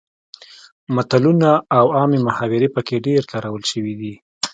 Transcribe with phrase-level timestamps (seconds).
[0.95, 4.13] متلونه او عامې محاورې پکې ډیر کارول شوي دي